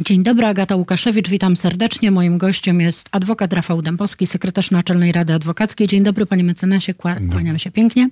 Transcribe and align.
Dzień 0.00 0.22
dobry, 0.22 0.46
Agata 0.46 0.76
Łukaszewicz, 0.76 1.28
witam 1.28 1.56
serdecznie. 1.56 2.10
Moim 2.10 2.38
gościem 2.38 2.80
jest 2.80 3.08
adwokat 3.12 3.52
Rafał 3.52 3.82
Dębowski, 3.82 4.26
sekretarz 4.26 4.70
Naczelnej 4.70 5.12
Rady 5.12 5.34
Adwokackiej. 5.34 5.86
Dzień 5.86 6.02
dobry, 6.02 6.26
panie 6.26 6.44
mecenasie, 6.44 6.94
kłaniam 7.30 7.58
się 7.58 7.70
pięknie. 7.70 8.08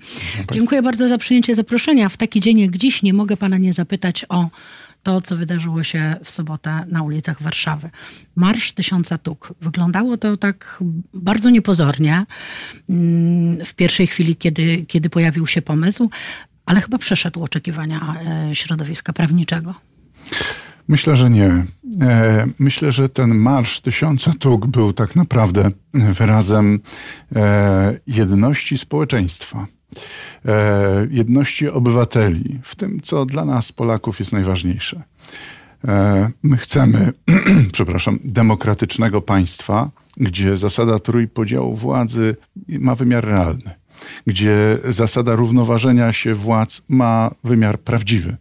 Dziękuję 0.52 0.82
bardzo 0.82 1.08
za 1.08 1.18
przyjęcie 1.18 1.54
zaproszenia. 1.54 2.08
W 2.08 2.16
taki 2.16 2.40
dzień 2.40 2.58
jak 2.58 2.76
dziś 2.76 3.02
nie 3.02 3.12
mogę 3.12 3.36
pana 3.36 3.58
nie 3.58 3.72
zapytać 3.72 4.24
o 4.28 4.48
to, 5.02 5.20
co 5.20 5.36
wydarzyło 5.36 5.82
się 5.82 6.16
w 6.24 6.30
sobotę 6.30 6.84
na 6.88 7.02
ulicach 7.02 7.42
Warszawy. 7.42 7.90
Marsz 8.36 8.72
Tysiąca 8.72 9.18
Tuk. 9.18 9.54
Wyglądało 9.60 10.16
to 10.16 10.36
tak 10.36 10.82
bardzo 11.14 11.50
niepozornie 11.50 12.26
mm, 12.90 13.64
w 13.66 13.74
pierwszej 13.74 14.06
chwili, 14.06 14.36
kiedy, 14.36 14.84
kiedy 14.88 15.10
pojawił 15.10 15.46
się 15.46 15.62
pomysł, 15.62 16.10
ale 16.66 16.80
chyba 16.80 16.98
przeszedł 16.98 17.42
oczekiwania 17.42 18.16
e, 18.50 18.54
środowiska 18.54 19.12
prawniczego. 19.12 19.74
Myślę, 20.88 21.16
że 21.16 21.30
nie. 21.30 21.64
E, 22.00 22.46
myślę, 22.58 22.92
że 22.92 23.08
ten 23.08 23.34
Marsz 23.34 23.80
Tysiąca 23.80 24.32
Tuk 24.38 24.66
był 24.66 24.92
tak 24.92 25.16
naprawdę 25.16 25.70
wyrazem 25.94 26.80
e, 27.36 27.98
jedności 28.06 28.78
społeczeństwa, 28.78 29.66
e, 30.46 31.06
jedności 31.10 31.68
obywateli, 31.68 32.60
w 32.62 32.74
tym, 32.74 33.00
co 33.00 33.26
dla 33.26 33.44
nas, 33.44 33.72
Polaków, 33.72 34.18
jest 34.18 34.32
najważniejsze. 34.32 35.02
My 36.42 36.56
chcemy, 36.56 37.12
przepraszam, 37.72 38.18
demokratycznego 38.24 39.22
państwa, 39.22 39.90
gdzie 40.16 40.56
zasada 40.56 40.98
trójpodziału 40.98 41.76
władzy 41.76 42.36
ma 42.68 42.94
wymiar 42.94 43.24
realny 43.24 43.81
gdzie 44.26 44.78
zasada 44.88 45.34
równoważenia 45.34 46.12
się 46.12 46.34
władz 46.34 46.82
ma 46.88 47.30
wymiar 47.44 47.80
prawdziwy, 47.80 48.36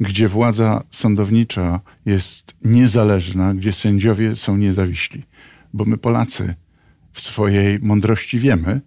gdzie 0.00 0.28
władza 0.28 0.82
sądownicza 0.90 1.80
jest 2.06 2.54
niezależna, 2.64 3.54
gdzie 3.54 3.72
sędziowie 3.72 4.36
są 4.36 4.56
niezawiśli. 4.56 5.22
Bo 5.72 5.84
my, 5.84 5.98
Polacy, 5.98 6.54
w 7.12 7.20
swojej 7.20 7.78
mądrości 7.82 8.38
wiemy, 8.38 8.80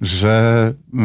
że 0.00 0.74
yy, 0.92 1.00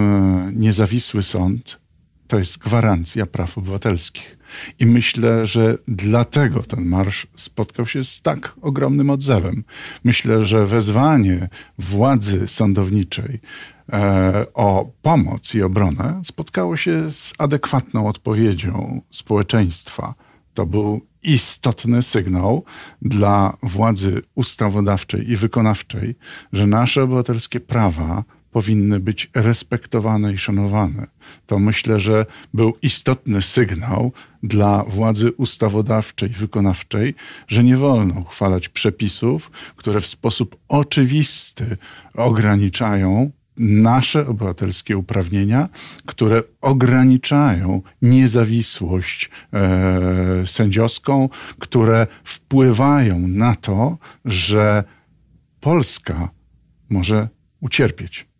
niezawisły 0.53 1.23
sąd 1.23 1.83
to 2.27 2.39
jest 2.39 2.58
gwarancja 2.58 3.25
praw 3.25 3.58
obywatelskich. 3.58 4.37
I 4.80 4.85
myślę, 4.85 5.45
że 5.45 5.77
dlatego 5.87 6.63
ten 6.63 6.85
marsz 6.85 7.27
spotkał 7.35 7.85
się 7.85 8.03
z 8.03 8.21
tak 8.21 8.53
ogromnym 8.61 9.09
odzewem. 9.09 9.63
Myślę, 10.03 10.45
że 10.45 10.65
wezwanie 10.65 11.49
władzy 11.77 12.47
sądowniczej 12.47 13.39
o 14.53 14.92
pomoc 15.02 15.56
i 15.56 15.62
obronę 15.62 16.22
spotkało 16.26 16.78
się 16.78 17.12
z 17.12 17.34
adekwatną 17.38 18.08
odpowiedzią 18.08 19.02
społeczeństwa. 19.09 20.16
To 20.53 20.66
był 20.66 21.02
istotny 21.23 22.04
sygnał 22.04 22.64
dla 23.02 23.58
władzy 23.64 24.22
ustawodawczej 24.36 25.31
i 25.31 25.36
wykonawczej, 25.36 26.16
że 26.54 26.67
nasze 26.67 27.04
obywatelskie 27.04 27.59
prawa 27.59 28.23
powinny 28.52 29.00
być 29.00 29.30
respektowane 29.36 30.34
i 30.34 30.38
szanowane. 30.38 31.08
To 31.45 31.59
myślę, 31.59 32.00
że 32.00 32.26
był 32.54 32.73
istotny 32.81 33.42
sygnał 33.42 34.11
dla 34.44 34.84
władzy 34.84 35.31
ustawodawczej 35.31 36.30
i 36.30 36.34
wykonawczej, 36.34 37.16
że 37.48 37.64
nie 37.64 37.78
wolno 37.78 38.20
uchwalać 38.20 38.70
przepisów, 38.70 39.52
które 39.76 40.02
w 40.02 40.08
sposób 40.08 40.56
oczywisty 40.67 41.78
ograniczają 42.14 43.31
nasze 43.57 44.27
obywatelskie 44.27 44.97
uprawnienia, 44.97 45.69
które 46.05 46.43
ograniczają 46.61 47.81
niezawisłość 48.01 49.29
e, 49.53 50.47
sędziowską, 50.47 51.29
które 51.59 52.07
wpływają 52.23 53.27
na 53.27 53.55
to, 53.55 53.97
że 54.25 54.83
Polska 55.59 56.29
może 56.89 57.27
ucierpieć. 57.61 58.33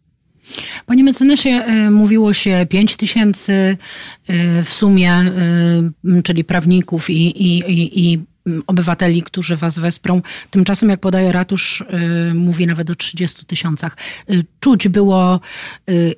Panie 0.86 1.04
mecenasie, 1.04 1.50
e, 1.50 1.92
mówiło 1.92 2.34
się 2.34 2.66
5 2.70 2.96
tysięcy 2.96 3.54
e, 4.28 4.64
w 4.64 4.70
sumie, 4.70 5.12
e, 5.12 6.22
czyli 6.24 6.44
prawników 6.44 7.10
i, 7.10 7.44
i, 7.44 7.60
i, 7.60 8.12
i 8.14 8.20
obywateli, 8.68 9.24
którzy 9.24 9.56
was 9.56 9.80
wesprą. 9.80 10.22
Tymczasem, 10.50 10.90
jak 10.90 11.00
podaje 11.00 11.32
ratusz, 11.32 11.84
mówi 12.34 12.68
nawet 12.68 12.90
o 12.90 12.96
30 12.96 13.46
tysiącach. 13.46 13.98
Czuć 14.60 14.88
było, 14.88 15.40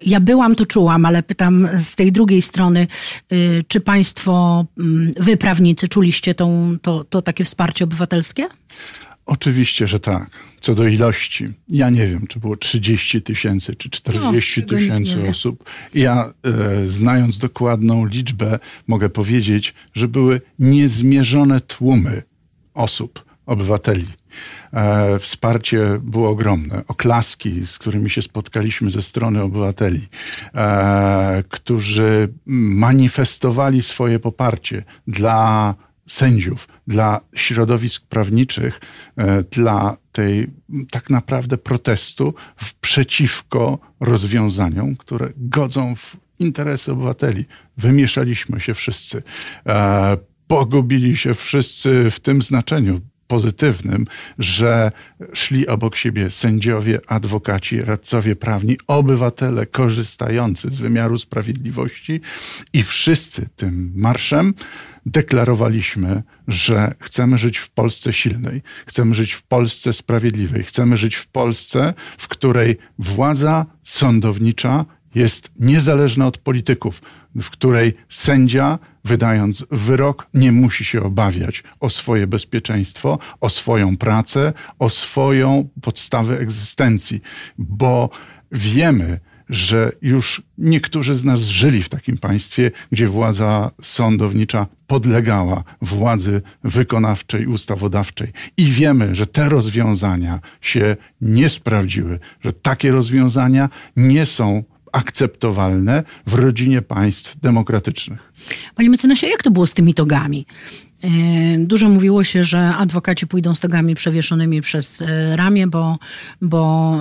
ja 0.06 0.19
byłam, 0.19 0.56
to 0.56 0.66
czułam, 0.66 1.06
ale 1.06 1.24
pytam 1.24 1.68
z 1.84 1.96
tej 1.96 2.12
drugiej 2.12 2.41
strony, 2.41 2.88
czy 3.68 3.80
państwo, 3.80 4.66
wy 5.19 5.38
prawnicy, 5.38 5.88
czuliście 5.88 6.35
tą, 6.35 6.78
to, 6.81 7.03
to 7.03 7.22
takie 7.22 7.44
wsparcie 7.44 7.84
obywatelskie? 7.84 8.47
Oczywiście, 9.25 9.88
że 9.88 10.00
tak. 10.00 10.30
Co 10.59 10.75
do 10.75 10.88
ilości, 10.88 11.47
ja 11.69 11.90
nie 11.90 12.08
wiem, 12.08 12.28
czy 12.28 12.40
było 12.40 12.56
30 12.56 13.22
tysięcy, 13.22 13.75
czy 13.75 13.90
40 13.90 14.62
no, 14.62 14.68
tysięcy 14.68 15.30
osób. 15.30 15.63
Ja, 15.94 16.34
e, 16.44 16.88
znając 16.88 17.38
dokładną 17.38 18.06
liczbę, 18.06 18.59
mogę 18.88 19.09
powiedzieć, 19.09 19.74
że 19.94 20.08
były 20.08 20.41
niezmierzone 20.59 21.62
tłumy 21.62 22.22
osób, 22.74 23.25
obywateli. 23.46 24.08
E, 24.74 25.19
wsparcie 25.19 26.00
było 26.03 26.30
ogromne. 26.30 26.84
Oklaski, 26.88 27.68
z 27.68 27.78
którymi 27.78 28.09
się 28.09 28.22
spotkaliśmy 28.22 28.90
ze 28.90 29.02
strony 29.02 29.41
obywateli, 29.41 30.08
e, 30.56 31.44
którzy 31.50 32.34
manifestowali 32.46 33.81
swoje 33.81 34.19
poparcie 34.19 34.84
dla 35.08 35.75
sędziów, 36.07 36.67
dla 36.88 37.21
środowisk 37.35 38.05
prawniczych, 38.07 38.81
e, 39.17 39.43
dla 39.43 39.97
tej 40.11 40.47
tak 40.91 41.09
naprawdę 41.09 41.57
protestu 41.57 42.33
przeciwko 42.81 43.79
rozwiązaniom, 43.99 44.95
które 44.95 45.29
godzą 45.38 45.95
w 45.95 46.17
interesy 46.39 46.91
obywateli. 46.91 47.45
Wymieszaliśmy 47.77 48.59
się 48.59 48.73
wszyscy. 48.73 49.23
E, 49.66 50.17
pogubili 50.47 51.17
się 51.17 51.33
wszyscy 51.33 52.11
w 52.11 52.19
tym 52.19 52.41
znaczeniu 52.41 53.01
pozytywnym, 53.28 54.06
że 54.40 54.91
szli 55.34 55.68
obok 55.68 55.96
siebie 55.96 56.31
sędziowie, 56.31 57.00
adwokaci, 57.08 57.81
radcowie 57.81 58.36
prawni, 58.36 58.78
obywatele 58.88 59.66
korzystający 59.66 60.72
z 60.72 60.75
wymiaru 60.75 61.18
sprawiedliwości 61.18 62.22
i 62.74 62.84
wszyscy 62.84 63.50
tym 63.56 63.91
marszem 63.96 64.53
deklarowaliśmy, 65.06 66.24
że 66.47 66.96
chcemy 67.00 67.38
żyć 67.38 67.58
w 67.58 67.69
Polsce 67.69 68.14
silnej, 68.14 68.62
chcemy 68.85 69.14
żyć 69.14 69.34
w 69.34 69.44
Polsce 69.44 69.94
sprawiedliwej, 69.94 70.64
chcemy 70.64 70.97
żyć 70.97 71.16
w 71.16 71.28
Polsce, 71.28 71.94
w 72.18 72.28
której 72.28 72.78
władza 73.00 73.66
sądownicza 73.84 74.85
jest 75.16 75.52
niezależna 75.59 76.28
od 76.28 76.38
polityków, 76.38 77.02
w 77.41 77.50
której 77.50 77.94
sędzia, 78.09 78.79
wydając 79.03 79.66
wyrok, 79.72 80.28
nie 80.34 80.51
musi 80.51 80.85
się 80.85 81.03
obawiać 81.03 81.63
o 81.79 81.90
swoje 81.90 82.28
bezpieczeństwo, 82.28 83.19
o 83.41 83.50
swoją 83.50 83.97
pracę, 83.97 84.53
o 84.79 84.90
swoją 84.90 85.69
podstawę 85.81 86.40
egzystencji, 86.40 87.22
bo 87.57 88.09
wiemy, 88.51 89.19
że 89.50 89.91
już 90.01 90.41
niektórzy 90.57 91.16
z 91.16 91.25
nas 91.25 91.40
żyli 91.40 91.84
w 91.84 91.90
takim 91.90 92.18
państwie, 92.18 92.72
gdzie 92.91 93.07
władza 93.07 93.72
sądownicza 93.81 94.67
podlegała 94.88 95.63
władzy 95.81 96.41
wykonawczej, 96.63 97.47
ustawodawczej. 97.47 98.31
I 98.57 98.66
wiemy, 98.66 99.16
że 99.16 99.28
te 99.28 99.50
rozwiązania 99.50 100.40
się 100.62 100.97
nie 101.22 101.50
sprawdziły, 101.50 102.19
że 102.41 102.53
takie 102.53 102.91
rozwiązania 102.91 103.69
nie 103.96 104.25
są 104.25 104.63
akceptowalne 104.95 106.03
w 106.28 106.33
rodzinie 106.33 106.81
państw 106.81 107.39
demokratycznych. 107.39 108.31
Panie 108.75 108.89
mecenasie, 108.89 109.28
jak 109.28 109.44
to 109.44 109.51
było 109.51 109.67
z 109.67 109.73
tymi 109.73 109.94
togami? 109.94 110.45
E, 111.03 111.09
dużo 111.57 111.89
mówiło 111.89 112.23
się, 112.23 112.44
że 112.44 112.75
adwokaci 112.75 113.28
pójdą 113.28 113.55
z 113.55 113.59
togami 113.59 113.96
przewieszonymi 113.96 114.61
przez 114.61 115.02
e, 115.02 115.35
ramię, 115.35 115.67
bo, 115.67 115.97
bo 116.41 116.96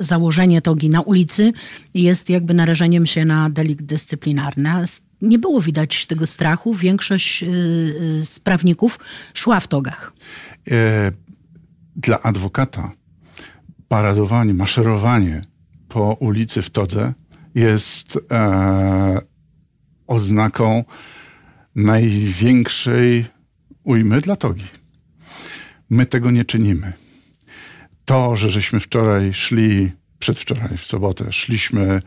e, 0.00 0.04
założenie 0.04 0.62
togi 0.62 0.90
na 0.90 1.00
ulicy 1.00 1.52
jest 1.94 2.30
jakby 2.30 2.54
narażeniem 2.54 3.06
się 3.06 3.24
na 3.24 3.50
delikt 3.50 3.84
dyscyplinarny. 3.84 4.70
Nie 5.22 5.38
było 5.38 5.60
widać 5.60 6.06
tego 6.06 6.26
strachu. 6.26 6.74
Większość 6.74 7.44
z 8.22 8.40
prawników 8.40 8.98
szła 9.34 9.60
w 9.60 9.68
togach. 9.68 10.12
Dla 11.96 12.22
adwokata 12.22 12.92
paradowanie, 13.88 14.54
maszerowanie 14.54 15.42
po 15.96 16.12
ulicy 16.20 16.62
w 16.62 16.70
Todze 16.70 17.12
jest 17.54 18.18
e, 18.30 19.18
oznaką 20.06 20.84
największej 21.74 23.26
ujmy 23.84 24.20
dla 24.20 24.36
Togi. 24.36 24.64
My 25.90 26.06
tego 26.06 26.30
nie 26.30 26.44
czynimy. 26.44 26.92
To, 28.04 28.36
że 28.36 28.50
żeśmy 28.50 28.80
wczoraj 28.80 29.34
szli, 29.34 29.92
przedwczoraj 30.18 30.76
w 30.76 30.86
sobotę, 30.86 31.32
szliśmy 31.32 31.82
e, 31.82 32.00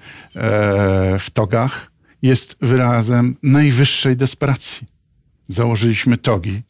w 1.20 1.30
togach, 1.34 1.92
jest 2.22 2.56
wyrazem 2.62 3.36
najwyższej 3.44 4.18
desperacji. 4.18 4.88
Założyliśmy 5.44 6.18
togi 6.18 6.62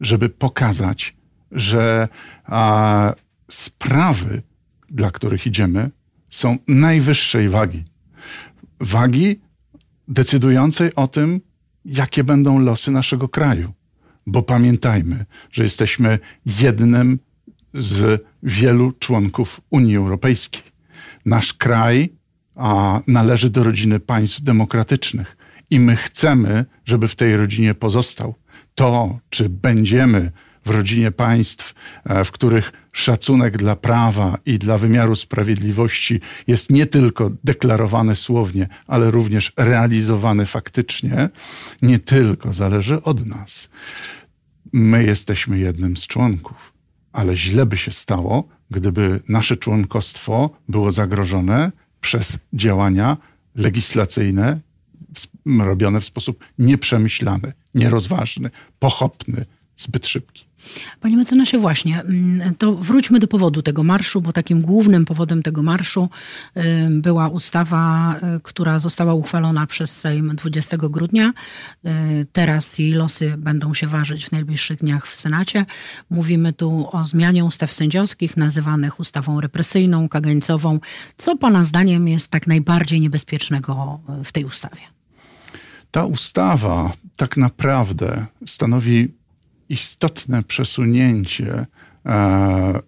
żeby 0.00 0.28
pokazać, 0.28 1.16
że 1.52 2.08
a, 2.44 3.14
sprawy, 3.50 4.42
dla 4.90 5.10
których 5.10 5.46
idziemy, 5.46 5.90
są 6.36 6.58
najwyższej 6.68 7.48
wagi. 7.48 7.84
Wagi 8.80 9.40
decydującej 10.08 10.94
o 10.94 11.06
tym, 11.08 11.40
jakie 11.84 12.24
będą 12.24 12.58
losy 12.58 12.90
naszego 12.90 13.28
kraju. 13.28 13.72
Bo 14.26 14.42
pamiętajmy, 14.42 15.24
że 15.52 15.62
jesteśmy 15.64 16.18
jednym 16.46 17.18
z 17.74 18.24
wielu 18.42 18.92
członków 18.92 19.60
Unii 19.70 19.96
Europejskiej. 19.96 20.62
Nasz 21.24 21.54
kraj 21.54 22.12
a, 22.54 23.00
należy 23.06 23.50
do 23.50 23.62
rodziny 23.64 24.00
państw 24.00 24.40
demokratycznych 24.40 25.36
i 25.70 25.80
my 25.80 25.96
chcemy, 25.96 26.64
żeby 26.84 27.08
w 27.08 27.14
tej 27.14 27.36
rodzinie 27.36 27.74
pozostał. 27.74 28.34
To, 28.74 29.18
czy 29.30 29.48
będziemy 29.48 30.32
w 30.66 30.70
rodzinie 30.70 31.10
państw, 31.10 31.74
e, 32.04 32.24
w 32.24 32.30
których 32.30 32.72
szacunek 32.92 33.56
dla 33.56 33.76
prawa 33.76 34.38
i 34.46 34.58
dla 34.58 34.78
wymiaru 34.78 35.16
sprawiedliwości 35.16 36.20
jest 36.46 36.70
nie 36.70 36.86
tylko 36.86 37.30
deklarowany 37.44 38.16
słownie, 38.16 38.68
ale 38.86 39.10
również 39.10 39.52
realizowany 39.56 40.46
faktycznie, 40.46 41.28
nie 41.82 41.98
tylko 41.98 42.52
zależy 42.52 43.02
od 43.02 43.26
nas. 43.26 43.68
My 44.72 45.04
jesteśmy 45.04 45.58
jednym 45.58 45.96
z 45.96 46.06
członków, 46.06 46.72
ale 47.12 47.36
źle 47.36 47.66
by 47.66 47.76
się 47.76 47.90
stało, 47.90 48.48
gdyby 48.70 49.20
nasze 49.28 49.56
członkostwo 49.56 50.50
było 50.68 50.92
zagrożone 50.92 51.72
przez 52.00 52.38
działania 52.52 53.16
legislacyjne 53.54 54.60
robione 55.46 56.00
w 56.00 56.04
sposób 56.04 56.44
nieprzemyślany, 56.58 57.52
nierozważny, 57.74 58.50
pochopny, 58.78 59.46
zbyt 59.76 60.06
szybki. 60.06 60.45
Panie 61.00 61.16
mecenasie, 61.16 61.58
właśnie, 61.58 62.00
mm, 62.00 62.54
to 62.54 62.76
wróćmy 62.76 63.18
do 63.18 63.26
powodu 63.26 63.62
tego 63.62 63.84
marszu, 63.84 64.20
bo 64.20 64.32
takim 64.32 64.62
głównym 64.62 65.04
powodem 65.04 65.42
tego 65.42 65.62
marszu 65.62 66.08
była 66.90 67.28
ustawa, 67.28 68.14
y, 68.36 68.40
która 68.42 68.78
została 68.78 69.14
uchwalona 69.14 69.66
przez 69.66 70.00
Sejm 70.00 70.36
20 70.36 70.88
grudnia. 70.88 71.32
Y, 71.86 72.26
teraz 72.32 72.78
jej 72.78 72.90
losy 72.90 73.34
będą 73.38 73.74
się 73.74 73.86
ważyć 73.86 74.26
w 74.26 74.32
najbliższych 74.32 74.78
dniach 74.78 75.06
w 75.06 75.14
Senacie. 75.14 75.66
Mówimy 76.10 76.52
tu 76.52 76.88
o 76.92 77.04
zmianie 77.04 77.44
ustaw 77.44 77.72
sędziowskich, 77.72 78.36
nazywanych 78.36 79.00
ustawą 79.00 79.40
represyjną, 79.40 80.08
kagańcową. 80.08 80.80
Co 81.16 81.36
Pana 81.36 81.64
zdaniem 81.64 82.08
jest 82.08 82.30
tak 82.30 82.46
najbardziej 82.46 83.00
niebezpiecznego 83.00 84.00
w 84.24 84.32
tej 84.32 84.44
ustawie? 84.44 84.80
Ta 85.90 86.04
ustawa 86.04 86.92
tak 87.16 87.36
naprawdę 87.36 88.26
stanowi 88.46 89.14
istotne 89.68 90.42
przesunięcie 90.42 91.66
e, 92.06 92.80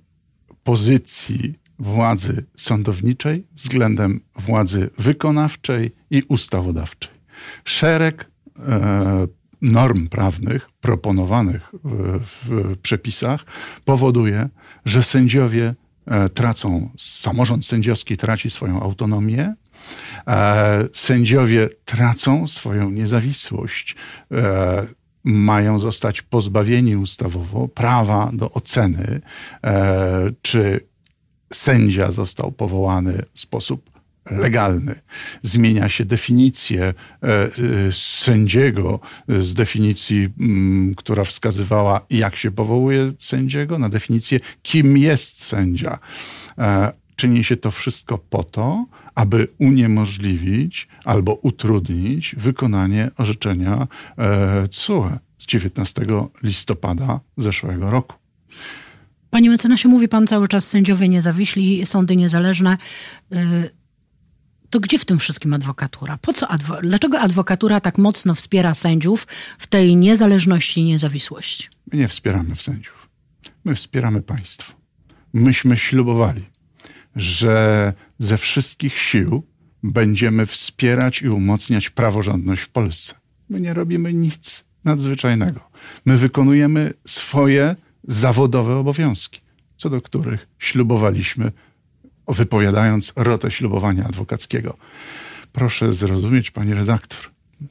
pozycji 0.64 1.58
władzy 1.78 2.44
sądowniczej 2.56 3.46
względem 3.54 4.20
władzy 4.36 4.90
wykonawczej 4.98 5.90
i 6.10 6.22
ustawodawczej. 6.28 7.12
Szereg 7.64 8.30
e, 8.58 9.26
norm 9.62 10.08
prawnych 10.08 10.70
proponowanych 10.80 11.62
w, 11.84 12.48
w 12.48 12.76
przepisach 12.76 13.44
powoduje, 13.84 14.48
że 14.84 15.02
sędziowie 15.02 15.74
e, 16.06 16.28
tracą, 16.28 16.90
samorząd 16.98 17.66
sędziowski 17.66 18.16
traci 18.16 18.50
swoją 18.50 18.82
autonomię, 18.82 19.54
sędziowie 20.92 21.68
tracą 21.84 22.46
swoją 22.46 22.90
niezawisłość 22.90 23.96
mają 25.24 25.80
zostać 25.80 26.22
pozbawieni 26.22 26.96
ustawowo 26.96 27.68
prawa 27.68 28.30
do 28.32 28.52
oceny, 28.52 29.20
e, 29.64 30.32
czy 30.42 30.80
sędzia 31.52 32.10
został 32.10 32.52
powołany 32.52 33.22
w 33.34 33.40
sposób 33.40 33.90
legalny. 34.30 34.94
Zmienia 35.42 35.88
się 35.88 36.04
definicję 36.04 36.82
e, 36.82 36.94
e, 37.22 37.52
sędziego 37.92 39.00
z 39.28 39.54
definicji, 39.54 40.28
mm, 40.40 40.94
która 40.94 41.24
wskazywała, 41.24 42.00
jak 42.10 42.36
się 42.36 42.50
powołuje 42.50 43.12
sędziego, 43.18 43.78
na 43.78 43.88
definicję, 43.88 44.40
kim 44.62 44.98
jest 44.98 45.44
sędzia. 45.44 45.98
Czyni 47.16 47.44
się 47.44 47.56
to 47.56 47.70
wszystko 47.70 48.18
po 48.18 48.44
to, 48.44 48.86
aby 49.18 49.48
uniemożliwić 49.58 50.88
albo 51.04 51.34
utrudnić 51.34 52.34
wykonanie 52.38 53.10
orzeczenia 53.16 53.86
e, 54.18 54.68
CUE 54.68 55.18
z 55.38 55.46
19 55.46 56.02
listopada 56.42 57.20
zeszłego 57.36 57.90
roku. 57.90 58.16
Panie 59.30 59.50
mecenasie, 59.50 59.88
mówi 59.88 60.08
pan 60.08 60.26
cały 60.26 60.48
czas 60.48 60.68
sędziowie 60.68 61.08
niezawiśli, 61.08 61.86
sądy 61.86 62.16
niezależne. 62.16 62.78
E, 63.32 63.70
to 64.70 64.80
gdzie 64.80 64.98
w 64.98 65.04
tym 65.04 65.18
wszystkim 65.18 65.54
adwokatura? 65.54 66.18
Po 66.22 66.32
co 66.32 66.46
adwo- 66.46 66.80
Dlaczego 66.82 67.20
adwokatura 67.20 67.80
tak 67.80 67.98
mocno 67.98 68.34
wspiera 68.34 68.74
sędziów 68.74 69.26
w 69.58 69.66
tej 69.66 69.96
niezależności 69.96 70.80
i 70.80 70.84
niezawisłości? 70.84 71.68
My 71.92 71.98
nie 71.98 72.08
wspieramy 72.08 72.56
sędziów. 72.56 73.08
My 73.64 73.74
wspieramy 73.74 74.22
państwo. 74.22 74.72
Myśmy 75.32 75.76
ślubowali 75.76 76.57
że 77.16 77.92
ze 78.18 78.38
wszystkich 78.38 78.98
sił 78.98 79.42
będziemy 79.82 80.46
wspierać 80.46 81.22
i 81.22 81.28
umocniać 81.28 81.90
praworządność 81.90 82.62
w 82.62 82.68
Polsce. 82.68 83.14
My 83.48 83.60
nie 83.60 83.74
robimy 83.74 84.12
nic 84.12 84.64
nadzwyczajnego. 84.84 85.60
My 86.06 86.16
wykonujemy 86.16 86.94
swoje 87.06 87.76
zawodowe 88.04 88.76
obowiązki, 88.76 89.40
co 89.76 89.90
do 89.90 90.00
których 90.00 90.48
ślubowaliśmy, 90.58 91.52
wypowiadając 92.28 93.12
rotę 93.16 93.50
ślubowania 93.50 94.04
adwokackiego. 94.04 94.76
Proszę 95.52 95.92
zrozumieć, 95.94 96.50
pani 96.50 96.74
redaktor, 96.74 97.20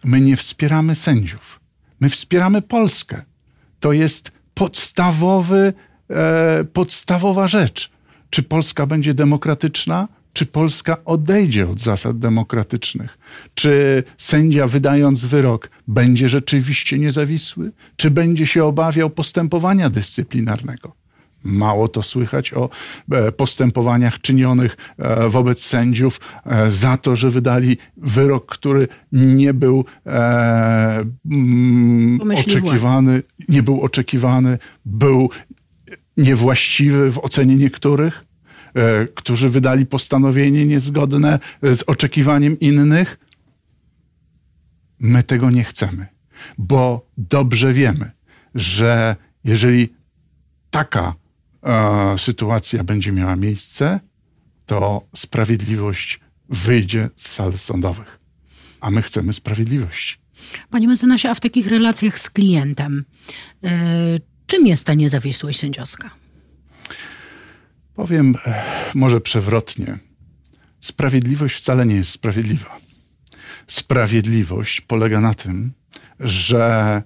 my 0.03 0.21
nie 0.21 0.37
wspieramy 0.37 0.95
sędziów. 0.95 1.59
My 1.99 2.09
wspieramy 2.09 2.61
Polskę. 2.61 3.21
To 3.79 3.93
jest 3.93 4.31
podstawowy, 4.53 5.73
e, 6.09 6.63
podstawowa 6.73 7.47
rzecz 7.47 7.91
czy 8.29 8.43
Polska 8.43 8.85
będzie 8.85 9.13
demokratyczna, 9.13 10.07
czy 10.33 10.45
Polska 10.45 10.97
odejdzie 11.05 11.69
od 11.69 11.79
zasad 11.79 12.19
demokratycznych? 12.19 13.17
Czy 13.53 14.03
sędzia, 14.17 14.67
wydając 14.67 15.25
wyrok, 15.25 15.69
będzie 15.87 16.29
rzeczywiście 16.29 16.99
niezawisły, 16.99 17.71
czy 17.95 18.11
będzie 18.11 18.47
się 18.47 18.65
obawiał 18.65 19.09
postępowania 19.09 19.89
dyscyplinarnego? 19.89 20.93
Mało 21.43 21.87
to 21.87 22.03
słychać 22.03 22.53
o 22.53 22.69
e, 23.11 23.31
postępowaniach 23.31 24.21
czynionych 24.21 24.77
e, 24.97 25.29
wobec 25.29 25.63
sędziów 25.63 26.19
e, 26.45 26.71
za 26.71 26.97
to, 26.97 27.15
że 27.15 27.29
wydali 27.29 27.77
wyrok, 27.97 28.45
który 28.45 28.87
nie 29.11 29.53
był 29.53 29.85
oczekiwany, 32.35 33.23
nie 33.49 33.63
był 33.63 33.81
oczekiwany, 33.81 34.57
był 34.85 35.29
niewłaściwy 36.17 37.11
w 37.11 37.19
ocenie 37.19 37.55
niektórych, 37.55 38.25
e, 38.73 39.07
którzy 39.07 39.49
wydali 39.49 39.85
postanowienie 39.85 40.65
niezgodne 40.65 41.39
z 41.61 41.83
oczekiwaniem 41.87 42.59
innych. 42.59 43.19
My 44.99 45.23
tego 45.23 45.49
nie 45.49 45.63
chcemy, 45.63 46.07
bo 46.57 47.07
dobrze 47.17 47.73
wiemy, 47.73 48.11
że 48.55 49.15
jeżeli 49.43 49.89
taka 50.69 51.15
e, 51.63 52.17
sytuacja 52.17 52.83
będzie 52.83 53.11
miała 53.11 53.35
miejsce, 53.35 53.99
to 54.65 55.07
sprawiedliwość 55.15 56.19
wyjdzie 56.49 57.09
z 57.15 57.27
sal 57.27 57.57
sądowych. 57.57 58.19
A 58.81 58.91
my 58.91 59.01
chcemy 59.01 59.33
sprawiedliwości. 59.33 60.17
Panie 60.69 60.87
mecenasie, 60.87 61.29
a 61.29 61.35
w 61.35 61.39
takich 61.39 61.67
relacjach 61.67 62.19
z 62.19 62.29
klientem, 62.29 63.05
yy, 63.61 63.69
Czym 64.47 64.67
jest 64.67 64.85
ta 64.85 64.93
niezawisłość 64.93 65.59
sędziowska? 65.59 66.09
Powiem 67.95 68.35
e, 68.45 68.63
może 68.95 69.21
przewrotnie. 69.21 69.99
Sprawiedliwość 70.81 71.55
wcale 71.55 71.85
nie 71.85 71.95
jest 71.95 72.11
sprawiedliwa. 72.11 72.77
Sprawiedliwość 73.67 74.81
polega 74.81 75.21
na 75.21 75.33
tym, 75.33 75.71
że 76.19 77.03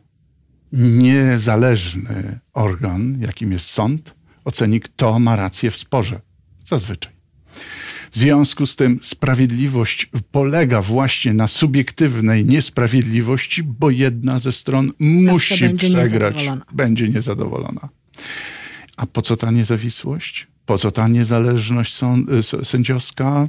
niezależny 0.71 2.39
organ, 2.53 3.17
jakim 3.21 3.51
jest 3.51 3.65
sąd, 3.65 4.15
oceni, 4.45 4.79
kto 4.79 5.19
ma 5.19 5.35
rację 5.35 5.71
w 5.71 5.77
sporze. 5.77 6.21
Zazwyczaj. 6.65 7.20
W 8.11 8.17
związku 8.17 8.65
z 8.65 8.75
tym 8.75 8.99
sprawiedliwość 9.01 10.09
polega 10.31 10.81
właśnie 10.81 11.33
na 11.33 11.47
subiektywnej 11.47 12.45
niesprawiedliwości, 12.45 13.63
bo 13.63 13.89
jedna 13.89 14.39
ze 14.39 14.51
stron 14.51 14.87
Zawsze 14.87 15.31
musi 15.31 15.59
będzie 15.65 15.89
przegrać, 15.89 16.35
niezadowolona. 16.35 16.65
będzie 16.73 17.09
niezadowolona. 17.09 17.89
A 18.97 19.05
po 19.05 19.21
co 19.21 19.37
ta 19.37 19.51
niezawisłość? 19.51 20.47
Po 20.65 20.77
co 20.77 20.91
ta 20.91 21.07
niezależność 21.07 21.95
sędziowska? 22.63 23.47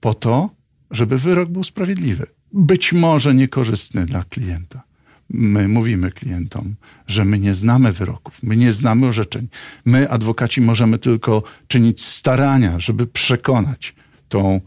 Po 0.00 0.14
to, 0.14 0.50
żeby 0.90 1.18
wyrok 1.18 1.48
był 1.50 1.64
sprawiedliwy. 1.64 2.26
Być 2.52 2.92
może 2.92 3.34
niekorzystny 3.34 4.06
dla 4.06 4.24
klienta. 4.24 4.82
My 5.30 5.68
mówimy 5.68 6.10
klientom, 6.10 6.74
że 7.06 7.24
my 7.24 7.38
nie 7.38 7.54
znamy 7.54 7.92
wyroków, 7.92 8.42
my 8.42 8.56
nie 8.56 8.72
znamy 8.72 9.06
orzeczeń. 9.06 9.48
My, 9.84 10.10
adwokaci, 10.10 10.60
możemy 10.60 10.98
tylko 10.98 11.42
czynić 11.68 12.04
starania, 12.04 12.80
żeby 12.80 13.06
przekonać 13.06 13.94
tą 14.28 14.60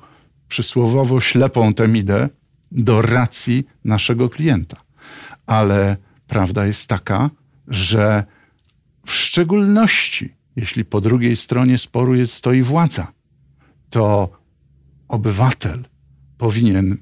przysłowowo 0.47 1.21
ślepą 1.21 1.73
temidę 1.73 2.29
do 2.71 3.01
racji 3.01 3.67
naszego 3.85 4.29
klienta. 4.29 4.77
Ale 5.45 5.97
prawda 6.27 6.65
jest 6.65 6.89
taka, 6.89 7.29
że 7.67 8.23
w 9.05 9.11
szczególności 9.11 10.39
jeśli 10.59 10.85
po 10.85 11.01
drugiej 11.01 11.35
stronie 11.35 11.77
sporu 11.77 12.15
jest, 12.15 12.33
stoi 12.33 12.61
władza, 12.61 13.07
to 13.89 14.31
obywatel 15.07 15.83
powinien 16.37 16.97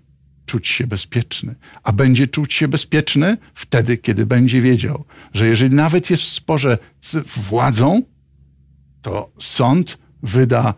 czuć 0.47 0.67
się 0.67 0.87
bezpieczny. 0.87 1.55
A 1.83 1.91
będzie 1.91 2.27
czuć 2.27 2.53
się 2.53 2.67
bezpieczny 2.67 3.37
wtedy, 3.53 3.97
kiedy 3.97 4.25
będzie 4.25 4.61
wiedział, 4.61 5.05
że 5.33 5.47
jeżeli 5.47 5.75
nawet 5.75 6.09
jest 6.09 6.23
w 6.23 6.27
sporze 6.27 6.77
z 7.01 7.27
władzą, 7.27 8.01
to 9.01 9.31
sąd 9.39 9.97
wyda 10.23 10.73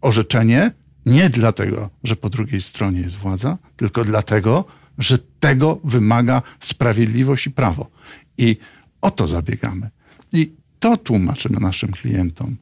orzeczenie 0.00 0.70
nie 1.06 1.30
dlatego, 1.30 1.90
że 2.04 2.16
po 2.16 2.30
drugiej 2.30 2.62
stronie 2.62 3.00
jest 3.00 3.16
władza, 3.16 3.58
tylko 3.76 4.04
dlatego, 4.04 4.64
że 4.98 5.18
tego 5.18 5.80
wymaga 5.84 6.42
sprawiedliwość 6.60 7.46
i 7.46 7.50
prawo. 7.50 7.90
I 8.38 8.56
o 9.00 9.10
to 9.10 9.28
zabiegamy. 9.28 9.90
I 10.32 10.52
to 10.78 10.96
tłumaczymy 10.96 11.60
naszym 11.60 11.90
klientom. 11.90 12.56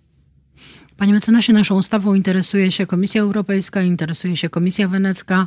Panie 1.01 1.13
mecenasie, 1.13 1.53
naszą 1.53 1.75
ustawą 1.75 2.15
interesuje 2.15 2.73
się 2.73 2.87
Komisja 2.87 3.23
Europejska, 3.23 3.83
interesuje 3.83 4.37
się 4.37 4.49
Komisja 4.49 4.89
Wenecka. 4.89 5.47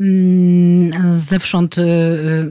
Mm, 0.00 1.18
zewsząd 1.18 1.78
y, 1.78 1.82
y, 1.82 2.50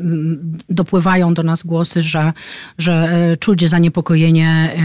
dopływają 0.69 1.33
do 1.33 1.43
nas 1.43 1.63
głosy, 1.63 2.01
że, 2.01 2.33
że 2.77 3.19
y, 3.33 3.37
czuć 3.37 3.69
zaniepokojenie 3.69 4.75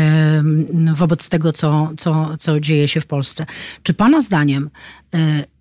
wobec 0.94 1.28
tego, 1.28 1.52
co, 1.52 1.90
co, 1.96 2.36
co 2.38 2.60
dzieje 2.60 2.88
się 2.88 3.00
w 3.00 3.06
Polsce. 3.06 3.46
Czy 3.82 3.94
Pana 3.94 4.20
zdaniem 4.20 4.70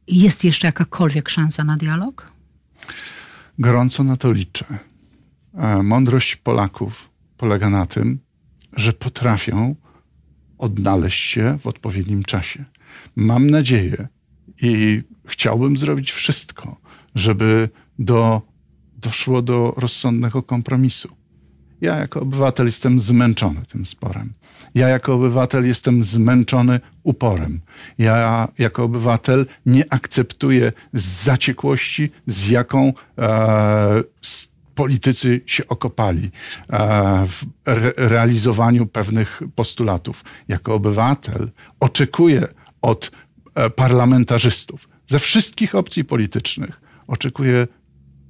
jest 0.08 0.44
jeszcze 0.44 0.68
jakakolwiek 0.68 1.30
szansa 1.30 1.64
na 1.64 1.78
dialog? 1.78 2.32
Gorąco 3.60 4.04
na 4.04 4.18
to 4.18 4.32
liczę. 4.32 4.66
E, 5.58 5.84
mądrość 5.84 6.36
Polaków 6.36 7.10
polega 7.38 7.70
na 7.70 7.86
tym, 7.86 8.20
że 8.74 8.94
potrafią 8.94 9.76
odnaleźć 10.60 11.24
się 11.24 11.58
w 11.62 11.68
odpowiednim 11.68 12.24
czasie. 12.24 12.66
Mam 13.16 13.50
nadzieję 13.50 14.08
i 14.62 15.02
chciałbym 15.28 15.78
zrobić 15.78 16.12
wszystko, 16.12 16.78
żeby 17.16 17.70
do, 18.00 18.42
doszło 18.98 19.42
do 19.42 19.74
rozsądnego 19.78 20.44
kompromisu. 20.44 21.10
Ja 21.82 21.96
jako 21.96 22.20
obywatel 22.20 22.66
jestem 22.66 23.00
zmęczony 23.00 23.62
tym 23.72 23.86
sporem. 23.86 24.34
Ja 24.76 24.88
jako 24.88 25.14
obywatel 25.14 25.68
jestem 25.68 26.04
zmęczony 26.04 26.80
uporem. 27.04 27.62
Ja 27.98 28.48
jako 28.58 28.84
obywatel 28.84 29.46
nie 29.66 29.94
akceptuję 29.94 30.72
zaciekłości, 30.94 32.10
z 32.28 32.48
jaką 32.50 32.94
e, 33.18 34.04
politycy 34.80 35.42
się 35.46 35.68
okopali 35.68 36.32
e, 36.70 37.26
w 37.28 37.46
realizowaniu 37.98 38.86
pewnych 38.86 39.42
postulatów. 39.56 40.24
Jako 40.48 40.74
obywatel 40.74 41.52
oczekuję 41.80 42.48
od 42.82 43.12
e, 43.56 43.70
parlamentarzystów 43.70 44.90
ze 45.08 45.20
wszystkich 45.20 45.76
opcji 45.76 46.04
politycznych, 46.06 46.82
oczekuję 47.08 47.68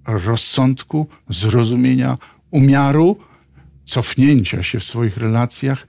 rozsądku, 0.07 1.07
zrozumienia, 1.29 2.17
umiaru, 2.51 3.17
cofnięcia 3.85 4.63
się 4.63 4.79
w 4.79 4.83
swoich 4.83 5.17
relacjach. 5.17 5.87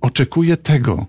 Oczekuję 0.00 0.56
tego, 0.56 1.06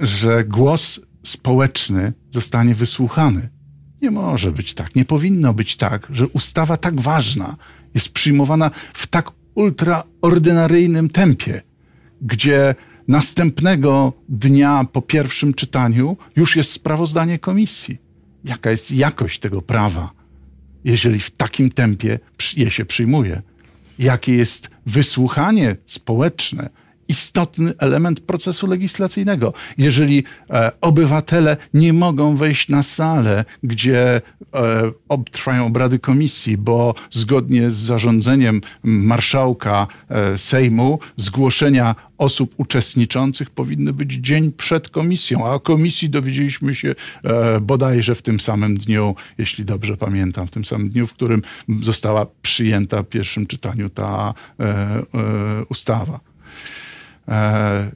że 0.00 0.44
głos 0.44 1.00
społeczny 1.24 2.12
zostanie 2.30 2.74
wysłuchany 2.74 3.55
nie 4.02 4.10
może 4.10 4.52
być 4.52 4.74
tak, 4.74 4.94
nie 4.94 5.04
powinno 5.04 5.54
być 5.54 5.76
tak, 5.76 6.06
że 6.10 6.28
ustawa 6.28 6.76
tak 6.76 7.00
ważna 7.00 7.56
jest 7.94 8.08
przyjmowana 8.08 8.70
w 8.94 9.06
tak 9.06 9.30
ultraordynaryjnym 9.54 11.08
tempie, 11.08 11.62
gdzie 12.22 12.74
następnego 13.08 14.12
dnia 14.28 14.86
po 14.92 15.02
pierwszym 15.02 15.54
czytaniu 15.54 16.16
już 16.36 16.56
jest 16.56 16.72
sprawozdanie 16.72 17.38
komisji. 17.38 17.98
Jaka 18.44 18.70
jest 18.70 18.92
jakość 18.92 19.38
tego 19.38 19.62
prawa, 19.62 20.10
jeżeli 20.84 21.20
w 21.20 21.30
takim 21.30 21.70
tempie 21.70 22.18
je 22.56 22.70
się 22.70 22.84
przyjmuje? 22.84 23.42
Jakie 23.98 24.36
jest 24.36 24.70
wysłuchanie 24.86 25.76
społeczne, 25.86 26.70
istotny 27.08 27.72
element 27.78 28.20
procesu 28.20 28.66
legislacyjnego. 28.66 29.52
Jeżeli 29.78 30.24
e, 30.50 30.72
obywatele 30.80 31.56
nie 31.74 31.92
mogą 31.92 32.36
wejść 32.36 32.68
na 32.68 32.82
salę, 32.82 33.44
gdzie 33.62 34.20
e, 34.54 35.22
trwają 35.32 35.66
obrady 35.66 35.98
komisji, 35.98 36.58
bo 36.58 36.94
zgodnie 37.10 37.70
z 37.70 37.76
zarządzeniem 37.76 38.60
marszałka 38.84 39.86
e, 40.08 40.38
Sejmu 40.38 40.98
zgłoszenia 41.16 41.94
osób 42.18 42.54
uczestniczących 42.56 43.50
powinny 43.50 43.92
być 43.92 44.12
dzień 44.12 44.52
przed 44.52 44.88
komisją, 44.88 45.46
a 45.46 45.50
o 45.50 45.60
komisji 45.60 46.10
dowiedzieliśmy 46.10 46.74
się 46.74 46.94
e, 47.24 47.60
bodajże 47.60 48.14
w 48.14 48.22
tym 48.22 48.40
samym 48.40 48.76
dniu, 48.76 49.14
jeśli 49.38 49.64
dobrze 49.64 49.96
pamiętam, 49.96 50.46
w 50.46 50.50
tym 50.50 50.64
samym 50.64 50.90
dniu, 50.90 51.06
w 51.06 51.14
którym 51.14 51.42
została 51.82 52.26
przyjęta 52.42 53.02
w 53.02 53.06
pierwszym 53.06 53.46
czytaniu 53.46 53.90
ta 53.90 54.34
e, 54.60 54.64
e, 54.64 55.04
ustawa. 55.68 56.20
E, 57.28 57.90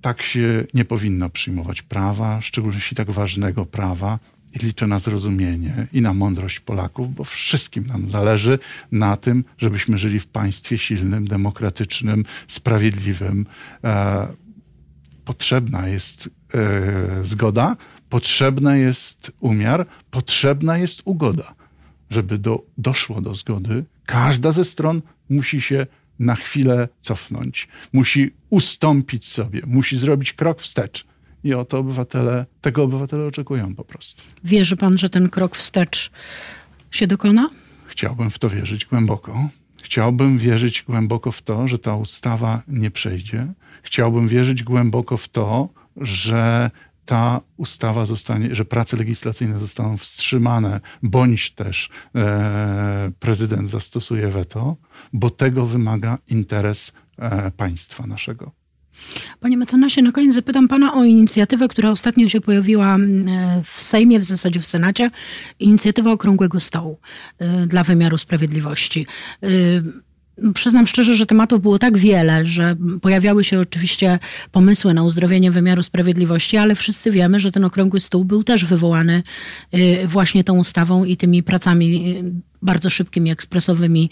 tak 0.00 0.22
się 0.22 0.64
nie 0.74 0.84
powinno 0.84 1.30
przyjmować 1.30 1.82
prawa, 1.82 2.40
szczególnie 2.40 2.78
tak 2.96 3.10
ważnego 3.10 3.66
prawa. 3.66 4.18
I 4.54 4.66
liczę 4.66 4.86
na 4.86 4.98
zrozumienie 4.98 5.86
i 5.92 6.00
na 6.00 6.14
mądrość 6.14 6.60
Polaków, 6.60 7.14
bo 7.14 7.24
wszystkim 7.24 7.86
nam 7.86 8.10
zależy 8.10 8.58
na 8.92 9.16
tym, 9.16 9.44
żebyśmy 9.58 9.98
żyli 9.98 10.20
w 10.20 10.26
państwie 10.26 10.78
silnym, 10.78 11.28
demokratycznym, 11.28 12.24
sprawiedliwym. 12.48 13.46
E, 13.84 14.26
potrzebna 15.24 15.88
jest 15.88 16.30
e, 16.54 17.24
zgoda, 17.24 17.76
potrzebny 18.08 18.78
jest 18.78 19.32
umiar, 19.40 19.86
potrzebna 20.10 20.78
jest 20.78 21.02
ugoda. 21.04 21.54
Żeby 22.10 22.38
do, 22.38 22.62
doszło 22.78 23.20
do 23.20 23.34
zgody, 23.34 23.84
każda 24.06 24.52
ze 24.52 24.64
stron 24.64 25.02
musi 25.30 25.60
się 25.60 25.86
na 26.18 26.34
chwilę 26.34 26.88
cofnąć, 27.00 27.68
musi 27.92 28.30
ustąpić 28.50 29.28
sobie, 29.28 29.60
musi 29.66 29.96
zrobić 29.96 30.32
krok 30.32 30.60
wstecz. 30.60 31.06
I 31.44 31.54
o 31.54 31.64
to 31.64 31.78
obywatele, 31.78 32.46
tego 32.60 32.82
obywatele 32.82 33.26
oczekują 33.26 33.74
po 33.74 33.84
prostu. 33.84 34.22
Wierzy 34.44 34.76
pan, 34.76 34.98
że 34.98 35.10
ten 35.10 35.28
krok 35.28 35.56
wstecz 35.56 36.10
się 36.90 37.06
dokona? 37.06 37.50
Chciałbym 37.86 38.30
w 38.30 38.38
to 38.38 38.50
wierzyć 38.50 38.84
głęboko. 38.84 39.48
Chciałbym 39.82 40.38
wierzyć 40.38 40.82
głęboko 40.82 41.32
w 41.32 41.42
to, 41.42 41.68
że 41.68 41.78
ta 41.78 41.96
ustawa 41.96 42.62
nie 42.68 42.90
przejdzie. 42.90 43.46
Chciałbym 43.82 44.28
wierzyć 44.28 44.62
głęboko 44.62 45.16
w 45.16 45.28
to, 45.28 45.68
że 45.96 46.70
ta 47.04 47.40
ustawa 47.56 48.06
zostanie, 48.06 48.54
że 48.54 48.64
prace 48.64 48.96
legislacyjne 48.96 49.60
zostaną 49.60 49.96
wstrzymane, 49.96 50.80
bądź 51.02 51.50
też 51.50 51.90
e, 52.14 53.12
prezydent 53.20 53.70
zastosuje 53.70 54.28
weto, 54.28 54.76
bo 55.12 55.30
tego 55.30 55.66
wymaga 55.66 56.18
interes 56.28 56.92
e, 57.18 57.50
państwa 57.50 58.06
naszego. 58.06 58.52
Panie 59.40 59.56
mecenasie, 59.56 60.02
na 60.02 60.12
koniec 60.12 60.34
zapytam 60.34 60.68
pana 60.68 60.94
o 60.94 61.04
inicjatywę, 61.04 61.68
która 61.68 61.90
ostatnio 61.90 62.28
się 62.28 62.40
pojawiła 62.40 62.96
e, 62.96 62.98
w 63.64 63.70
Sejmie, 63.70 64.20
w 64.20 64.24
zasadzie 64.24 64.60
w 64.60 64.66
Senacie. 64.66 65.10
Inicjatywa 65.58 66.12
Okrągłego 66.12 66.60
Stołu 66.60 66.98
e, 67.38 67.66
dla 67.66 67.84
wymiaru 67.84 68.18
sprawiedliwości. 68.18 69.06
Przyznam 70.54 70.86
szczerze, 70.86 71.14
że 71.14 71.26
tematów 71.26 71.62
było 71.62 71.78
tak 71.78 71.98
wiele, 71.98 72.46
że 72.46 72.76
pojawiały 73.02 73.44
się 73.44 73.60
oczywiście 73.60 74.18
pomysły 74.52 74.94
na 74.94 75.02
uzdrowienie 75.02 75.50
wymiaru 75.50 75.82
sprawiedliwości, 75.82 76.56
ale 76.56 76.74
wszyscy 76.74 77.10
wiemy, 77.10 77.40
że 77.40 77.50
ten 77.50 77.64
okrągły 77.64 78.00
stół 78.00 78.24
był 78.24 78.44
też 78.44 78.64
wywołany 78.64 79.22
y, 79.74 80.06
właśnie 80.06 80.44
tą 80.44 80.58
ustawą 80.58 81.04
i 81.04 81.16
tymi 81.16 81.42
pracami 81.42 82.16
y, 82.18 82.32
bardzo 82.62 82.90
szybkimi, 82.90 83.30
ekspresowymi 83.30 84.10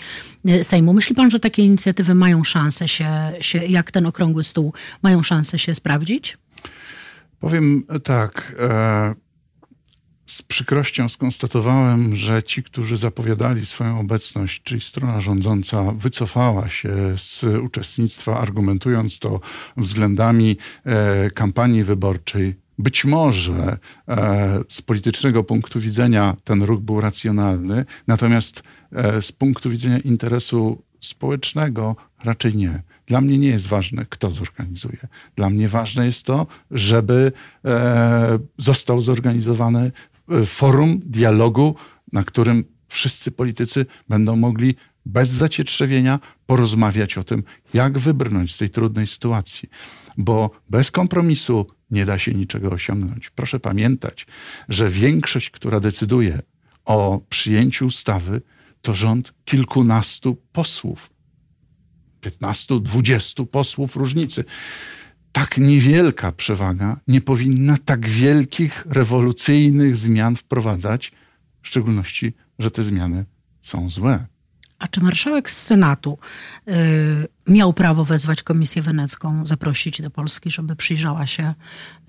y, 0.49 0.65
Sejmu. 0.65 0.93
Myśli 0.93 1.15
pan, 1.15 1.31
że 1.31 1.41
takie 1.41 1.63
inicjatywy 1.63 2.15
mają 2.15 2.45
szansę 2.45 2.89
się, 2.89 3.09
się 3.41 3.59
jak 3.59 3.91
ten 3.91 4.07
okrągły 4.07 4.45
stół, 4.45 4.73
mają 5.03 5.23
szansę 5.23 5.59
się 5.59 5.75
sprawdzić? 5.75 6.39
Powiem 7.41 7.85
tak. 8.05 8.57
E, 8.59 9.15
z 10.33 10.43
przykrością 10.43 11.09
skonstatowałem, 11.09 12.17
że 12.17 12.43
ci, 12.43 12.63
którzy 12.63 12.97
zapowiadali 12.97 13.67
swoją 13.67 14.01
obecność, 14.01 14.63
czyli 14.63 14.81
strona 14.81 15.21
rządząca, 15.21 15.83
wycofała 15.93 16.69
się 16.69 16.95
z 17.17 17.45
uczestnictwa, 17.45 18.41
argumentując 18.41 19.19
to 19.19 19.41
względami 19.77 20.57
e, 20.85 21.31
kampanii 21.31 21.85
wyborczej. 21.85 22.55
Być 22.79 23.05
może 23.05 23.79
e, 24.09 24.65
z 24.69 24.83
politycznego 24.83 25.45
punktu 25.45 25.81
widzenia 25.81 26.37
ten 26.45 26.63
ruch 26.63 26.81
był 26.81 27.01
racjonalny, 27.01 27.85
natomiast 28.07 28.63
e, 28.93 29.23
z 29.23 29.33
punktu 29.33 29.71
widzenia 29.71 29.99
interesu 29.99 30.83
społecznego 31.01 31.97
raczej 32.25 32.57
nie. 32.57 32.83
Dla 33.07 33.21
mnie 33.21 33.39
nie 33.39 33.49
jest 33.49 33.67
ważne, 33.67 34.07
kto 34.09 34.31
zorganizuje. 34.31 34.99
Dla 35.37 35.51
mnie 35.51 35.69
ważne 35.69 36.07
jest 36.07 36.27
to, 36.27 36.47
żeby 36.71 37.33
e, 37.65 38.39
został 38.59 39.01
zorganizowany 39.01 39.93
forum 40.47 41.01
dialogu, 41.05 41.75
na 42.13 42.25
którym 42.25 42.65
wszyscy 42.89 43.31
politycy 43.31 43.87
będą 44.09 44.37
mogli 44.37 44.75
bez 45.07 45.29
zacietrzewienia 45.29 46.21
porozmawiać 46.47 47.19
o 47.19 47.25
tym, 47.25 47.43
jak 47.75 47.99
wybrnąć 47.99 48.55
z 48.55 48.59
tej 48.59 48.71
trudnej 48.71 49.07
sytuacji. 49.07 49.69
Bo 50.17 50.51
bez 50.71 50.91
kompromisu 50.91 51.67
nie 51.91 52.07
da 52.07 52.19
się 52.19 52.35
niczego 52.35 52.71
osiągnąć. 52.71 53.31
Proszę 53.31 53.61
pamiętać, 53.61 54.27
że 54.69 54.89
większość, 54.89 55.51
która 55.51 55.81
decyduje 55.81 56.43
o 56.85 57.21
przyjęciu 57.29 57.87
ustawy, 57.87 58.43
to 58.83 58.95
rząd 58.95 59.35
kilkunastu 59.45 60.37
posłów. 60.53 61.11
15-20 62.23 63.47
posłów 63.47 63.97
różnicy. 63.97 64.45
Tak 65.33 65.59
niewielka 65.59 66.33
przewaga 66.33 67.01
nie 67.09 67.21
powinna 67.21 67.77
tak 67.85 68.09
wielkich, 68.09 68.87
rewolucyjnych 68.91 69.97
zmian 69.97 70.37
wprowadzać, 70.37 71.13
w 71.63 71.69
szczególności, 71.69 72.33
że 72.59 72.71
te 72.71 72.83
zmiany 72.83 73.25
są 73.63 73.91
złe. 73.91 74.27
A 74.83 74.87
czy 74.87 75.01
marszałek 75.01 75.51
Senatu 75.51 76.19
y, 76.69 76.73
miał 77.47 77.73
prawo 77.73 78.05
wezwać 78.05 78.43
Komisję 78.43 78.83
Wenecką, 78.83 79.47
zaprosić 79.47 80.03
do 80.03 80.11
Polski, 80.11 80.51
żeby 80.51 80.77
przyjrzała 80.77 81.27
się 81.27 81.55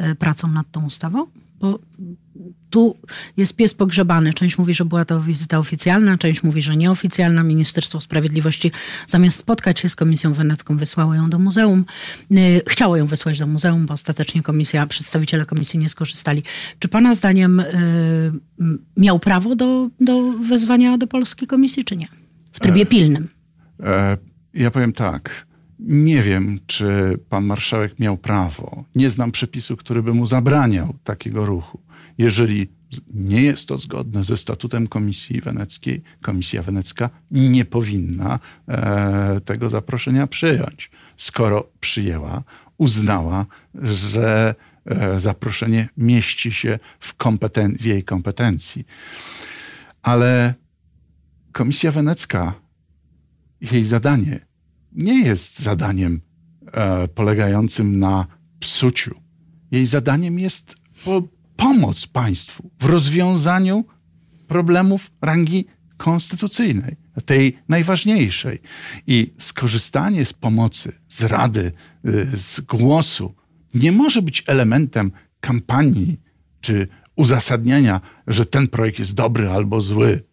y, 0.02 0.16
pracom 0.16 0.54
nad 0.54 0.72
tą 0.72 0.86
ustawą? 0.86 1.28
Bo 1.60 1.80
tu 2.70 2.98
jest 3.38 3.56
pies 3.56 3.74
pogrzebany. 3.74 4.34
Część 4.34 4.58
mówi, 4.58 4.74
że 4.74 4.86
była 4.86 5.06
to 5.06 5.22
wizyta 5.22 5.60
oficjalna, 5.60 6.18
część 6.18 6.44
mówi, 6.44 6.62
że 6.62 6.76
nieoficjalna. 6.76 7.44
Ministerstwo 7.44 8.02
Sprawiedliwości 8.02 8.72
zamiast 9.08 9.38
spotkać 9.38 9.80
się 9.80 9.90
z 9.90 9.96
Komisją 9.96 10.34
Wenecką 10.34 10.78
wysłało 10.78 11.16
ją 11.16 11.30
do 11.30 11.40
muzeum. 11.40 11.86
Y, 12.32 12.62
chciało 12.68 12.98
ją 12.98 13.06
wysłać 13.06 13.40
do 13.40 13.46
muzeum, 13.46 13.86
bo 13.86 13.94
ostatecznie 13.94 14.44
komisja, 14.44 14.86
przedstawiciele 14.86 15.46
komisji 15.46 15.80
nie 15.80 15.90
skorzystali. 15.90 16.44
Czy 16.80 16.88
pana 16.88 17.16
zdaniem 17.16 17.60
y, 17.60 18.32
miał 18.98 19.20
prawo 19.20 19.56
do, 19.56 19.90
do 20.00 20.32
wezwania 20.32 20.98
do 20.98 21.08
Polski 21.08 21.48
komisji, 21.48 21.84
czy 21.84 21.96
nie? 21.96 22.23
W 22.54 22.60
trybie 22.60 22.82
e, 22.82 22.86
pilnym. 22.86 23.30
E, 23.84 24.18
ja 24.54 24.72
powiem 24.72 24.94
tak. 24.94 25.48
Nie 25.80 26.22
wiem, 26.22 26.60
czy 26.68 27.20
pan 27.30 27.46
marszałek 27.46 28.00
miał 28.00 28.18
prawo. 28.18 28.84
Nie 28.96 29.10
znam 29.10 29.32
przepisu, 29.32 29.78
który 29.78 30.04
by 30.04 30.14
mu 30.14 30.28
zabraniał 30.28 30.96
takiego 31.04 31.46
ruchu. 31.46 31.80
Jeżeli 32.18 32.70
nie 33.14 33.42
jest 33.42 33.68
to 33.68 33.78
zgodne 33.78 34.24
ze 34.24 34.38
statutem 34.38 34.88
Komisji 34.88 35.42
Weneckiej, 35.42 36.02
Komisja 36.22 36.62
Wenecka 36.62 37.10
nie 37.32 37.66
powinna 37.66 38.40
e, 38.68 39.42
tego 39.46 39.70
zaproszenia 39.70 40.28
przyjąć. 40.28 40.92
Skoro 41.18 41.70
przyjęła, 41.80 42.44
uznała, 42.78 43.46
że 43.76 44.56
zaproszenie 45.18 45.90
mieści 45.98 46.52
się 46.52 46.80
w, 47.00 47.18
kompeten- 47.18 47.78
w 47.78 47.86
jej 47.86 48.04
kompetencji. 48.04 48.86
Ale 50.02 50.54
Komisja 51.54 51.92
Wenecka, 51.92 52.54
jej 53.62 53.86
zadanie 53.86 54.46
nie 54.92 55.20
jest 55.26 55.60
zadaniem 55.60 56.22
e, 56.72 57.08
polegającym 57.08 58.00
na 58.00 58.28
psuciu. 58.60 59.16
Jej 59.72 59.86
zadaniem 59.86 60.40
jest 60.40 60.76
po, 61.06 61.24
pomoc 61.56 62.08
państwu 62.08 62.70
w 62.80 62.86
rozwiązaniu 62.86 63.86
problemów 64.48 65.12
rangi 65.22 65.66
konstytucyjnej, 65.98 66.96
tej 67.26 67.58
najważniejszej. 67.70 68.60
I 69.08 69.34
skorzystanie 69.40 70.26
z 70.26 70.34
pomocy, 70.34 70.92
z 71.10 71.24
rady, 71.24 71.72
y, 72.08 72.38
z 72.38 72.62
głosu 72.62 73.36
nie 73.74 73.92
może 73.92 74.22
być 74.22 74.44
elementem 74.48 75.12
kampanii 75.40 76.20
czy 76.62 76.88
uzasadniania, 77.16 78.02
że 78.28 78.46
ten 78.46 78.68
projekt 78.68 79.00
jest 79.00 79.14
dobry 79.14 79.50
albo 79.50 79.82
zły 79.82 80.24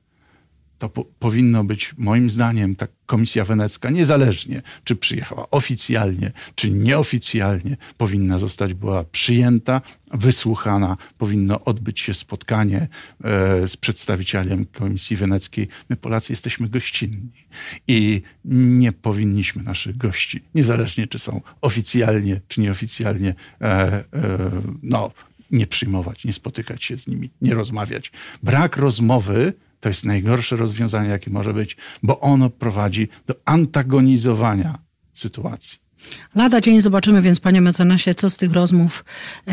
to 0.80 0.88
po, 0.88 1.04
powinno 1.04 1.64
być, 1.64 1.94
moim 1.98 2.30
zdaniem, 2.30 2.76
ta 2.76 2.86
Komisja 3.06 3.44
Wenecka, 3.44 3.90
niezależnie 3.90 4.62
czy 4.84 4.96
przyjechała 4.96 5.50
oficjalnie, 5.50 6.32
czy 6.54 6.70
nieoficjalnie, 6.70 7.76
powinna 7.96 8.38
zostać 8.38 8.74
była 8.74 9.04
przyjęta, 9.04 9.80
wysłuchana, 10.14 10.96
powinno 11.18 11.64
odbyć 11.64 12.00
się 12.00 12.14
spotkanie 12.14 12.80
e, 12.80 12.88
z 13.68 13.76
przedstawicielem 13.76 14.66
Komisji 14.66 15.16
Weneckiej. 15.16 15.68
My 15.88 15.96
Polacy 15.96 16.32
jesteśmy 16.32 16.68
gościnni 16.68 17.32
i 17.88 18.22
nie 18.44 18.92
powinniśmy 18.92 19.62
naszych 19.62 19.96
gości, 19.96 20.42
niezależnie 20.54 21.06
czy 21.06 21.18
są 21.18 21.40
oficjalnie, 21.60 22.40
czy 22.48 22.60
nieoficjalnie, 22.60 23.34
e, 23.60 23.64
e, 23.64 24.04
no, 24.82 25.10
nie 25.50 25.66
przyjmować, 25.66 26.24
nie 26.24 26.32
spotykać 26.32 26.84
się 26.84 26.98
z 26.98 27.06
nimi, 27.06 27.30
nie 27.42 27.54
rozmawiać. 27.54 28.12
Brak 28.42 28.76
rozmowy 28.76 29.52
to 29.80 29.88
jest 29.88 30.04
najgorsze 30.04 30.56
rozwiązanie, 30.56 31.08
jakie 31.08 31.30
może 31.30 31.54
być, 31.54 31.76
bo 32.02 32.20
ono 32.20 32.50
prowadzi 32.50 33.08
do 33.26 33.34
antagonizowania 33.44 34.78
sytuacji. 35.12 35.78
Lada 36.34 36.60
dzień 36.60 36.80
zobaczymy 36.80 37.22
więc, 37.22 37.40
panie 37.40 37.60
mecenasie, 37.60 38.14
co 38.14 38.30
z 38.30 38.36
tych 38.36 38.52
rozmów, 38.52 39.04
e, 39.46 39.52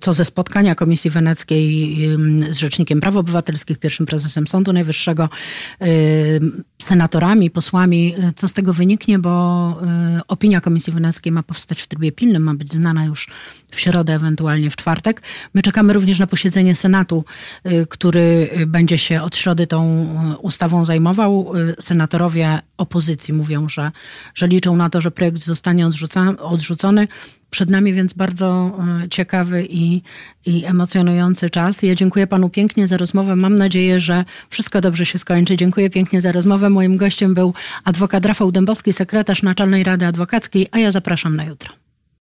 co 0.00 0.12
ze 0.12 0.24
spotkania 0.24 0.74
Komisji 0.74 1.10
Weneckiej 1.10 1.98
z 2.50 2.56
Rzecznikiem 2.56 3.00
Praw 3.00 3.16
Obywatelskich, 3.16 3.78
pierwszym 3.78 4.06
prezesem 4.06 4.46
Sądu 4.46 4.72
Najwyższego, 4.72 5.28
e, 5.80 5.86
senatorami, 6.82 7.50
posłami, 7.50 8.14
e, 8.18 8.32
co 8.36 8.48
z 8.48 8.52
tego 8.52 8.72
wyniknie, 8.72 9.18
bo 9.18 9.34
opinia 10.28 10.60
Komisji 10.60 10.92
Weneckiej 10.92 11.32
ma 11.32 11.42
powstać 11.42 11.82
w 11.82 11.86
trybie 11.86 12.12
pilnym, 12.12 12.42
ma 12.42 12.54
być 12.54 12.72
znana 12.72 13.04
już 13.04 13.28
w 13.70 13.80
środę, 13.80 14.14
ewentualnie 14.14 14.70
w 14.70 14.76
czwartek. 14.76 15.22
My 15.54 15.62
czekamy 15.62 15.92
również 15.92 16.18
na 16.18 16.26
posiedzenie 16.26 16.74
Senatu, 16.74 17.24
który 17.88 18.50
będzie 18.66 18.98
się 18.98 19.22
od 19.22 19.36
środy 19.36 19.66
tą 19.66 20.08
ustawą 20.42 20.84
zajmował. 20.84 21.52
Senatorowie 21.80 22.60
opozycji 22.76 23.34
mówią, 23.34 23.68
że, 23.68 23.90
że 24.34 24.46
liczą 24.46 24.76
na 24.76 24.90
to, 24.90 25.00
że 25.00 25.10
projekt 25.10 25.33
projekt 25.34 25.46
zostanie 25.46 25.86
odrzucony. 26.38 27.08
Przed 27.50 27.70
nami 27.70 27.92
więc 27.92 28.12
bardzo 28.14 28.78
e, 29.04 29.08
ciekawy 29.08 29.66
i, 29.70 30.02
i 30.46 30.64
emocjonujący 30.64 31.50
czas. 31.50 31.82
Ja 31.82 31.94
dziękuję 31.94 32.26
panu 32.26 32.48
pięknie 32.50 32.88
za 32.88 32.96
rozmowę. 32.96 33.36
Mam 33.36 33.56
nadzieję, 33.56 34.00
że 34.00 34.24
wszystko 34.50 34.80
dobrze 34.80 35.06
się 35.06 35.18
skończy. 35.18 35.56
Dziękuję 35.56 35.90
pięknie 35.90 36.20
za 36.20 36.32
rozmowę. 36.32 36.70
Moim 36.70 36.96
gościem 36.96 37.34
był 37.34 37.54
adwokat 37.84 38.26
Rafał 38.26 38.50
Dębowski, 38.50 38.92
sekretarz 38.92 39.42
Naczelnej 39.42 39.84
Rady 39.84 40.06
Adwokackiej, 40.06 40.68
a 40.72 40.78
ja 40.78 40.90
zapraszam 40.90 41.36
na 41.36 41.44
jutro. 41.44 41.83